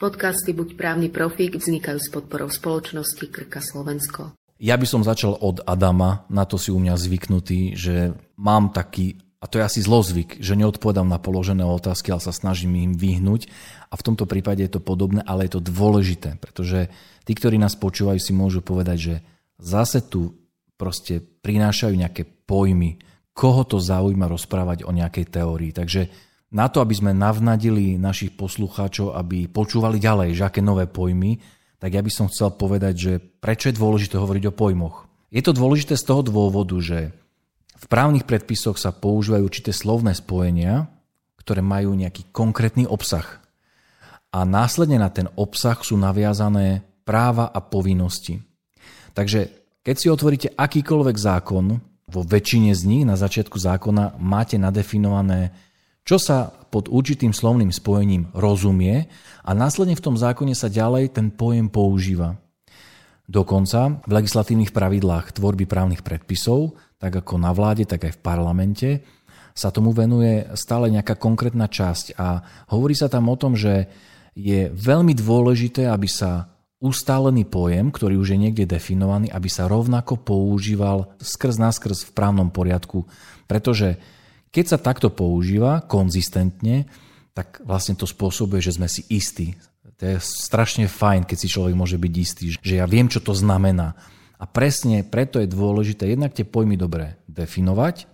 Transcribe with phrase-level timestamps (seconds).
[0.00, 4.32] Podcasty Buď právny profík vznikajú s podporou spoločnosti Krka Slovensko.
[4.56, 9.20] Ja by som začal od Adama, na to si u mňa zvyknutý, že mám taký,
[9.36, 13.52] a to je asi zlozvyk, že neodpovedám na položené otázky, ale sa snažím im vyhnúť.
[13.92, 16.88] A v tomto prípade je to podobné, ale je to dôležité, pretože
[17.28, 19.14] tí, ktorí nás počúvajú, si môžu povedať, že
[19.60, 20.32] zase tu
[20.80, 22.96] proste prinášajú nejaké pojmy,
[23.36, 25.76] koho to zaujíma rozprávať o nejakej teórii.
[25.76, 26.08] Takže
[26.50, 31.38] na to, aby sme navnadili našich poslucháčov, aby počúvali ďalej, že aké nové pojmy,
[31.78, 35.08] tak ja by som chcel povedať, že prečo je dôležité hovoriť o pojmoch.
[35.30, 37.14] Je to dôležité z toho dôvodu, že
[37.80, 40.90] v právnych predpisoch sa používajú určité slovné spojenia,
[41.40, 43.40] ktoré majú nejaký konkrétny obsah.
[44.30, 48.42] A následne na ten obsah sú naviazané práva a povinnosti.
[49.16, 49.48] Takže
[49.80, 55.54] keď si otvoríte akýkoľvek zákon, vo väčšine z nich na začiatku zákona máte nadefinované
[56.04, 59.10] čo sa pod určitým slovným spojením rozumie
[59.42, 62.38] a následne v tom zákone sa ďalej ten pojem používa.
[63.30, 68.88] Dokonca v legislatívnych pravidlách tvorby právnych predpisov, tak ako na vláde, tak aj v parlamente,
[69.54, 72.42] sa tomu venuje stále nejaká konkrétna časť a
[72.74, 73.90] hovorí sa tam o tom, že
[74.34, 80.16] je veľmi dôležité, aby sa ustálený pojem, ktorý už je niekde definovaný, aby sa rovnako
[80.22, 83.04] používal skrz naskrz v právnom poriadku,
[83.44, 84.00] pretože
[84.50, 86.90] keď sa takto používa konzistentne,
[87.34, 89.54] tak vlastne to spôsobuje, že sme si istí.
[90.00, 93.36] To je strašne fajn, keď si človek môže byť istý, že ja viem, čo to
[93.36, 93.94] znamená.
[94.40, 98.08] A presne preto je dôležité jednak tie pojmy dobre definovať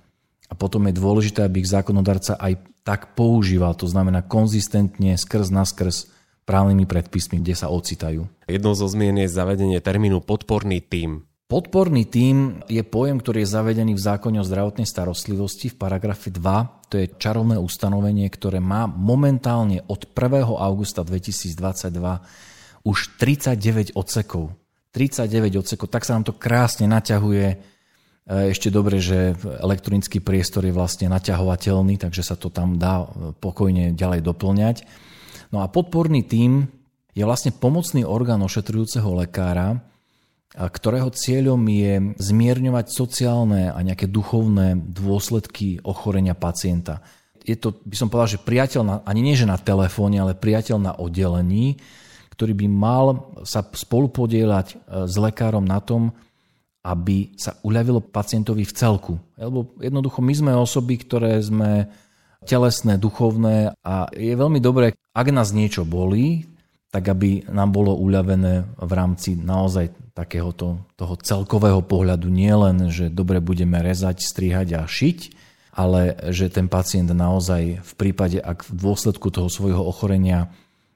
[0.50, 5.66] a potom je dôležité, aby ich zákonodarca aj tak používal, to znamená konzistentne, skrz na
[5.66, 6.10] skrz
[6.46, 8.30] právnymi predpismi, kde sa ocitajú.
[8.46, 11.26] Jednou zo zmien je zavedenie termínu podporný tím.
[11.46, 16.90] Podporný tím je pojem, ktorý je zavedený v zákone o zdravotnej starostlivosti v paragrafe 2.
[16.90, 20.42] To je čarovné ustanovenie, ktoré má momentálne od 1.
[20.42, 21.54] augusta 2022
[22.82, 24.58] už 39 odsekov.
[24.90, 27.46] 39 odsekov, tak sa nám to krásne naťahuje.
[27.46, 27.56] E,
[28.50, 33.06] ešte dobre, že elektronický priestor je vlastne naťahovateľný, takže sa to tam dá
[33.38, 34.76] pokojne ďalej doplňať.
[35.54, 36.66] No a podporný tím
[37.14, 39.94] je vlastne pomocný orgán ošetrujúceho lekára,
[40.54, 47.02] ktorého cieľom je zmierňovať sociálne a nejaké duchovné dôsledky ochorenia pacienta.
[47.46, 50.76] Je to, by som povedal, že priateľ, na, ani nie že na telefóne, ale priateľ
[50.80, 51.78] na oddelení,
[52.34, 53.06] ktorý by mal
[53.46, 56.10] sa spolupodielať e, s lekárom na tom,
[56.86, 59.14] aby sa uľavilo pacientovi v celku.
[59.34, 61.90] Lebo jednoducho my sme osoby, ktoré sme
[62.46, 66.46] telesné, duchovné a je veľmi dobré, ak nás niečo bolí,
[66.94, 73.12] tak aby nám bolo uľavené v rámci naozaj takéhoto toho celkového pohľadu nie len, že
[73.12, 75.18] dobre budeme rezať, strihať a šiť,
[75.76, 80.48] ale že ten pacient naozaj v prípade, ak v dôsledku toho svojho ochorenia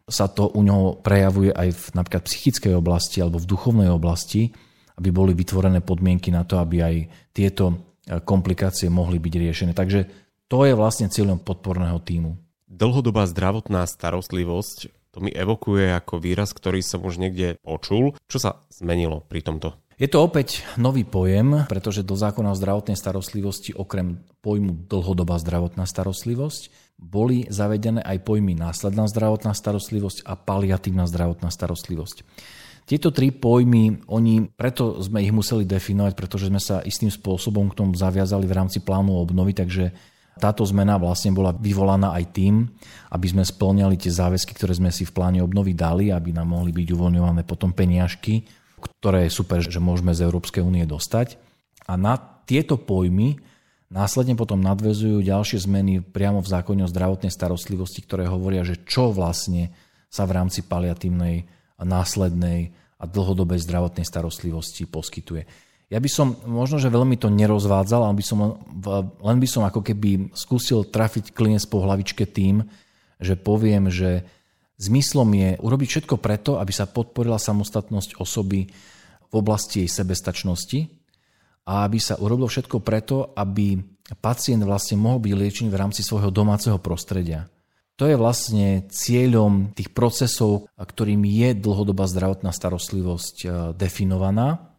[0.08, 4.56] sa to u neho prejavuje aj v napríklad psychickej oblasti alebo v duchovnej oblasti,
[4.96, 6.94] aby boli vytvorené podmienky na to, aby aj
[7.36, 7.92] tieto
[8.24, 9.72] komplikácie mohli byť riešené.
[9.76, 10.00] Takže
[10.48, 12.34] to je vlastne cieľom podporného týmu.
[12.66, 18.14] Dlhodobá zdravotná starostlivosť to mi evokuje ako výraz, ktorý som už niekde počul.
[18.30, 19.74] Čo sa zmenilo pri tomto?
[20.00, 25.84] Je to opäť nový pojem, pretože do zákona o zdravotnej starostlivosti okrem pojmu dlhodobá zdravotná
[25.84, 32.24] starostlivosť boli zavedené aj pojmy následná zdravotná starostlivosť a paliatívna zdravotná starostlivosť.
[32.88, 37.78] Tieto tri pojmy, oni, preto sme ich museli definovať, pretože sme sa istým spôsobom k
[37.84, 39.92] tomu zaviazali v rámci plánu obnovy, takže
[40.38, 42.68] táto zmena vlastne bola vyvolaná aj tým,
[43.10, 46.70] aby sme splňali tie záväzky, ktoré sme si v pláne obnovy dali, aby nám mohli
[46.70, 48.46] byť uvoľňované potom peniažky,
[48.80, 51.36] ktoré je super, že môžeme z Európskej únie dostať.
[51.90, 52.16] A na
[52.48, 53.36] tieto pojmy
[53.90, 59.10] následne potom nadvezujú ďalšie zmeny priamo v zákone o zdravotnej starostlivosti, ktoré hovoria, že čo
[59.10, 59.74] vlastne
[60.08, 61.46] sa v rámci paliatívnej,
[61.80, 65.69] následnej a dlhodobej zdravotnej starostlivosti poskytuje.
[65.90, 68.38] Ja by som možno, že veľmi to nerozvádzal, ale by som,
[69.18, 72.62] len by som ako keby skúsil trafiť klient po hlavičke tým,
[73.18, 74.22] že poviem, že
[74.78, 78.70] zmyslom je urobiť všetko preto, aby sa podporila samostatnosť osoby
[79.30, 80.86] v oblasti jej sebestačnosti
[81.66, 83.82] a aby sa urobilo všetko preto, aby
[84.22, 87.50] pacient vlastne mohol byť liečený v rámci svojho domáceho prostredia.
[87.98, 94.69] To je vlastne cieľom tých procesov, ktorým je dlhodobá zdravotná starostlivosť eh, definovaná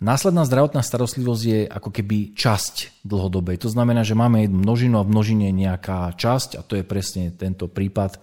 [0.00, 3.60] Následná zdravotná starostlivosť je ako keby časť dlhodobej.
[3.60, 7.68] To znamená, že máme jednu množinu a množine nejaká časť a to je presne tento
[7.68, 8.16] prípad,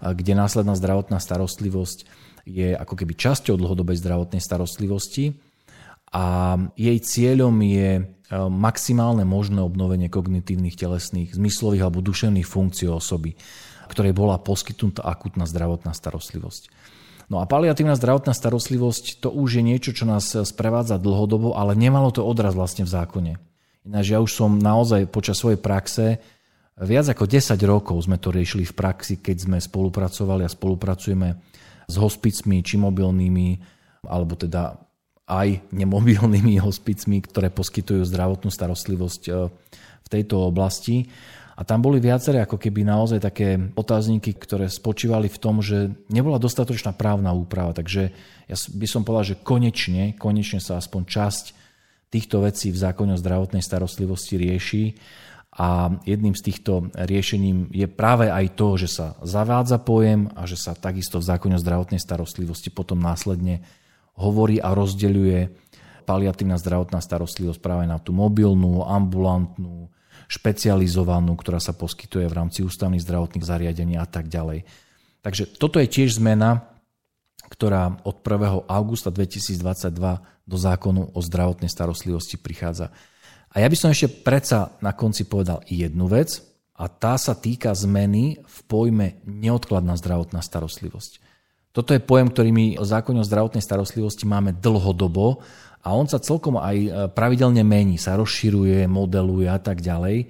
[0.00, 2.08] kde následná zdravotná starostlivosť
[2.48, 5.36] je ako keby časťou dlhodobej zdravotnej starostlivosti
[6.08, 8.02] a jej cieľom je e,
[8.48, 13.36] maximálne možné obnovenie kognitívnych, telesných, zmyslových alebo duševných funkcií osoby.
[13.92, 16.72] ktorej bola poskytnutá akutná zdravotná starostlivosť.
[17.30, 22.10] No a paliatívna zdravotná starostlivosť to už je niečo, čo nás sprevádza dlhodobo, ale nemalo
[22.10, 23.32] to odraz vlastne v zákone.
[23.86, 26.18] Ináč ja už som naozaj počas svojej praxe
[26.80, 31.28] viac ako 10 rokov sme to riešili v praxi, keď sme spolupracovali a spolupracujeme
[31.84, 33.48] s hospicmi, či mobilnými,
[34.08, 34.80] alebo teda
[35.28, 39.30] aj nemobilnými hospicmi, ktoré poskytujú zdravotnú starostlivosť e,
[40.00, 41.06] v tejto oblasti.
[41.60, 46.40] A tam boli viaceré ako keby naozaj také otázniky, ktoré spočívali v tom, že nebola
[46.40, 47.76] dostatočná právna úprava.
[47.76, 48.02] Takže
[48.48, 51.44] ja by som povedal, že konečne, konečne sa aspoň časť
[52.08, 54.84] týchto vecí v zákone o zdravotnej starostlivosti rieši.
[55.60, 60.56] A jedným z týchto riešením je práve aj to, že sa zavádza pojem a že
[60.56, 63.60] sa takisto v zákone o zdravotnej starostlivosti potom následne
[64.16, 65.52] hovorí a rozdeľuje
[66.08, 69.92] paliatívna zdravotná starostlivosť práve na tú mobilnú, ambulantnú,
[70.26, 74.66] špecializovanú, ktorá sa poskytuje v rámci ústavných zdravotných zariadení a tak ďalej.
[75.24, 76.66] Takže toto je tiež zmena,
[77.48, 78.68] ktorá od 1.
[78.68, 79.94] augusta 2022
[80.48, 82.90] do zákonu o zdravotnej starostlivosti prichádza.
[83.50, 86.50] A ja by som ešte predsa na konci povedal jednu vec,
[86.80, 91.20] a tá sa týka zmeny v pojme neodkladná zdravotná starostlivosť.
[91.76, 95.44] Toto je pojem, ktorý my o zákone o zdravotnej starostlivosti máme dlhodobo
[95.80, 100.28] a on sa celkom aj e, pravidelne mení, sa rozširuje, modeluje a tak ďalej.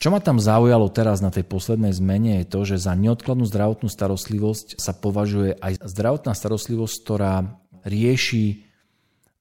[0.00, 3.92] Čo ma tam zaujalo teraz na tej poslednej zmene je to, že za neodkladnú zdravotnú
[3.92, 8.64] starostlivosť sa považuje aj zdravotná starostlivosť, ktorá rieši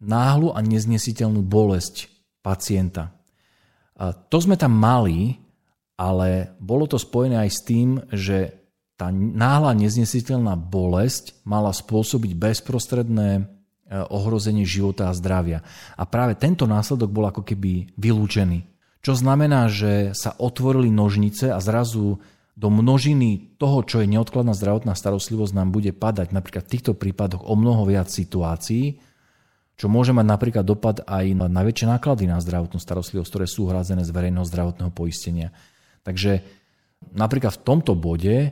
[0.04, 2.12] náhlu a neznesiteľnú bolesť
[2.44, 3.16] pacienta.
[3.96, 5.40] A to sme tam mali,
[5.96, 8.60] ale bolo to spojené aj s tým, že
[9.00, 13.59] tá náhla neznesiteľná bolesť mala spôsobiť bezprostredné E,
[13.90, 15.66] ohrozenie života a zdravia.
[15.98, 18.70] A práve tento následok bol ako keby vylúčený.
[19.02, 22.20] Čo znamená, že sa otvorili nožnice a zrazu
[22.60, 27.48] do množiny toho, čo je neodkladná zdravotná starostlivosť, nám bude padať napríklad v týchto prípadoch
[27.48, 29.00] o mnoho viac situácií,
[29.80, 34.04] čo môže mať napríklad dopad aj na väčšie náklady na zdravotnú starostlivosť, ktoré sú hrazené
[34.04, 35.56] z verejného zdravotného poistenia.
[36.04, 36.44] Takže
[37.16, 38.52] napríklad v tomto bode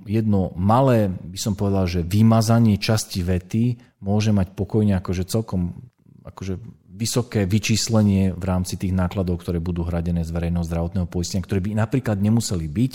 [0.00, 3.64] jedno malé, by som povedal, že vymazanie časti vety
[4.00, 5.92] môže mať pokojne akože celkom
[6.22, 6.58] akože
[6.92, 11.74] vysoké vyčíslenie v rámci tých nákladov, ktoré budú hradené z verejného zdravotného poistenia, ktoré by
[11.74, 12.92] napríklad nemuseli byť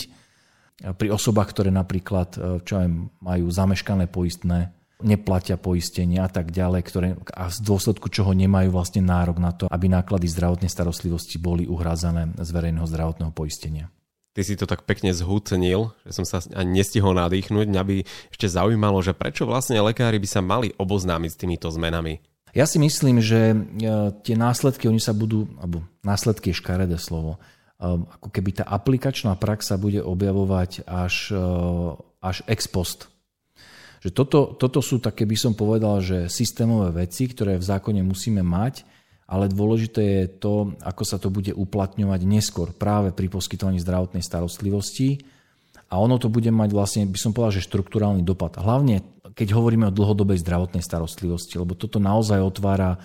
[0.78, 2.86] pri osobách, ktoré napríklad e, čo aj
[3.18, 4.70] majú zameškané poistné,
[5.02, 9.66] neplatia poistenie a tak ďalej, ktoré, a z dôsledku čoho nemajú vlastne nárok na to,
[9.70, 13.90] aby náklady zdravotnej starostlivosti boli uhrázané z verejného zdravotného poistenia.
[14.38, 17.74] Ty si to tak pekne zhúcenil, že som sa ani nestihol nadýchnuť.
[17.74, 17.96] Mňa by
[18.30, 22.22] ešte zaujímalo, že prečo vlastne lekári by sa mali oboznámiť s týmito zmenami?
[22.54, 23.56] Ja si myslím, že e,
[24.22, 27.38] tie následky, oni sa budú, alebo následky je škaredé slovo, e,
[27.90, 31.46] ako keby tá aplikačná prax sa bude objavovať až, e,
[32.22, 33.10] až ex post.
[34.06, 38.46] Že toto, toto sú také, by som povedal, že systémové veci, ktoré v zákone musíme
[38.46, 38.86] mať,
[39.28, 45.20] ale dôležité je to, ako sa to bude uplatňovať neskôr práve pri poskytovaní zdravotnej starostlivosti.
[45.92, 48.56] A ono to bude mať vlastne, by som povedal, že štruktúrálny dopad.
[48.56, 49.04] Hlavne,
[49.36, 52.96] keď hovoríme o dlhodobej zdravotnej starostlivosti, lebo toto naozaj otvára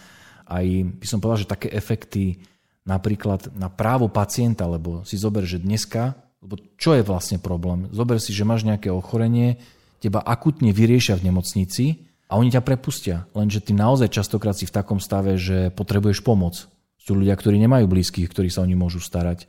[0.47, 0.65] aj,
[0.99, 2.39] by som povedal, že také efekty
[2.87, 7.87] napríklad na právo pacienta, lebo si zober, že dneska, lebo čo je vlastne problém?
[7.95, 9.59] Zober si, že máš nejaké ochorenie,
[10.03, 13.29] teba akutne vyriešia v nemocnici, a oni ťa prepustia.
[13.35, 16.67] Lenže ty naozaj častokrát si v takom stave, že potrebuješ pomoc.
[16.97, 19.45] Sú ľudia, ktorí nemajú blízkych, ktorí sa o nich môžu starať.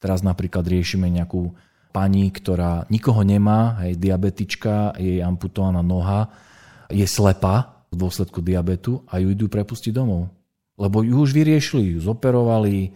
[0.00, 1.52] Teraz napríklad riešime nejakú
[1.92, 6.28] pani, ktorá nikoho nemá, hej, diabetička, jej amputovaná noha,
[6.92, 10.28] je slepá v dôsledku diabetu a ju idú prepustiť domov.
[10.76, 12.92] Lebo ju už vyriešili, ju zoperovali,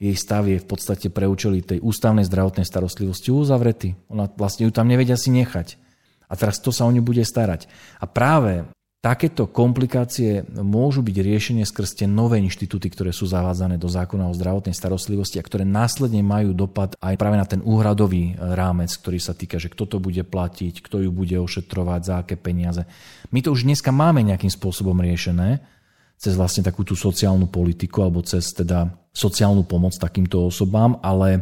[0.00, 3.94] jej stav je v podstate pre účely tej ústavnej zdravotnej starostlivosti uzavretý.
[4.08, 5.76] Ona vlastne ju tam nevedia si nechať.
[6.30, 7.66] A teraz to sa o ňu bude starať.
[7.98, 8.70] A práve
[9.00, 14.36] takéto komplikácie môžu byť riešenie skrz tie nové inštitúty, ktoré sú zavádzané do zákona o
[14.36, 19.32] zdravotnej starostlivosti a ktoré následne majú dopad aj práve na ten úhradový rámec, ktorý sa
[19.32, 22.84] týka, že kto to bude platiť, kto ju bude ošetrovať, za aké peniaze.
[23.32, 25.64] My to už dneska máme nejakým spôsobom riešené
[26.20, 31.40] cez vlastne takú tú sociálnu politiku alebo cez teda sociálnu pomoc takýmto osobám, ale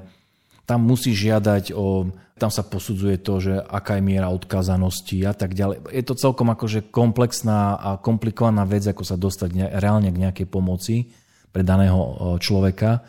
[0.68, 5.56] tam musí žiadať o, tam sa posudzuje to, že aká je miera odkazanosti a tak
[5.56, 5.88] ďalej.
[5.88, 10.46] Je to celkom akože komplexná a komplikovaná vec, ako sa dostať ne, reálne k nejakej
[10.46, 11.08] pomoci
[11.48, 13.00] pre daného človeka.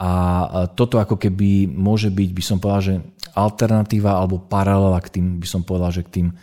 [0.00, 0.12] A
[0.72, 2.94] toto ako keby môže byť, by som povedal, že
[3.36, 6.34] alternatíva alebo paralela k tým, by som povedal, že k tým e,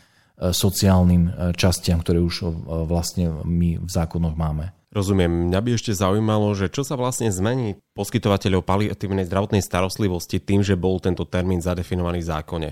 [0.51, 2.51] sociálnym e, častiam, ktoré už
[2.85, 4.75] vlastne my v zákonoch máme.
[4.95, 5.51] Rozumiem.
[5.51, 10.79] Mňa by ešte zaujímalo, že čo sa vlastne zmení poskytovateľov paliatívnej zdravotnej starostlivosti tým, že
[10.79, 12.69] bol tento termín zadefinovaný v zákone?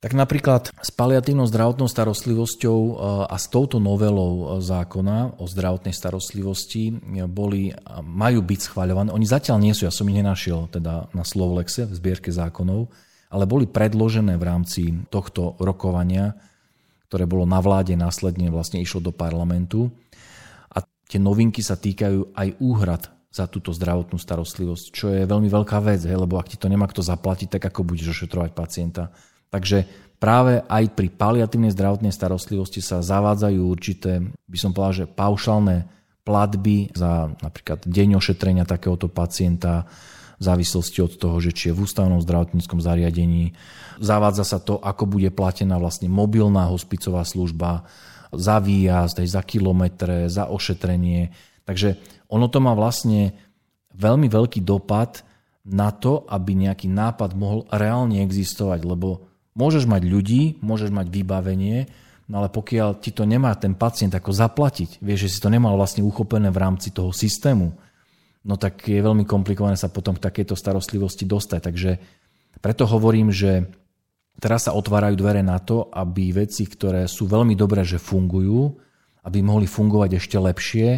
[0.00, 2.92] Tak napríklad s paliatívnou zdravotnou starostlivosťou e,
[3.28, 6.96] a s touto novelou zákona o zdravotnej starostlivosti
[7.28, 9.12] boli, majú byť schváľované.
[9.12, 12.88] Oni zatiaľ nie sú, ja som ich nenašiel teda na Slovlexe v zbierke zákonov,
[13.28, 16.32] ale boli predložené v rámci tohto rokovania,
[17.12, 19.92] ktoré bolo na vláde, následne vlastne išlo do parlamentu.
[21.06, 26.00] Tie novinky sa týkajú aj úhrad za túto zdravotnú starostlivosť, čo je veľmi veľká vec,
[26.02, 29.12] hej, lebo ak ti to nemá kto zaplatiť, tak ako budeš ošetrovať pacienta.
[29.52, 29.84] Takže
[30.16, 35.84] práve aj pri paliatívnej zdravotnej starostlivosti sa zavádzajú určité, by som povedal, že paušálne
[36.26, 39.86] platby za napríklad deň ošetrenia takéhoto pacienta,
[40.36, 43.56] v závislosti od toho, že či je v ústavnom zdravotníckom zariadení.
[43.96, 47.88] Zavádza sa to, ako bude platená vlastne mobilná hospicová služba
[48.32, 51.30] za výjazd, za kilometre, za ošetrenie.
[51.62, 51.98] Takže
[52.30, 53.34] ono to má vlastne
[53.94, 55.22] veľmi veľký dopad
[55.66, 61.88] na to, aby nejaký nápad mohol reálne existovať, lebo Môžeš mať ľudí, môžeš mať vybavenie,
[62.28, 65.80] no ale pokiaľ ti to nemá ten pacient ako zaplatiť, vieš, že si to nemal
[65.80, 67.72] vlastne uchopené v rámci toho systému,
[68.44, 71.60] no tak je veľmi komplikované sa potom k takejto starostlivosti dostať.
[71.72, 71.90] Takže
[72.60, 73.64] preto hovorím, že
[74.40, 78.76] teraz sa otvárajú dvere na to, aby veci, ktoré sú veľmi dobré, že fungujú,
[79.26, 80.88] aby mohli fungovať ešte lepšie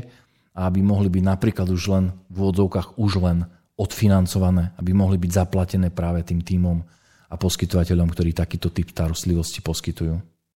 [0.52, 3.47] a aby mohli byť napríklad už len v úvodzovkách už len
[3.78, 6.83] odfinancované, aby mohli byť zaplatené práve tým týmom
[7.28, 10.18] a poskytovateľom, ktorí takýto typ starostlivosti poskytujú.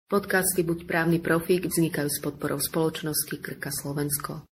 [0.09, 4.49] Podcasty Buď právny profík vznikajú s podporou spoločnosti Krka Slovensko.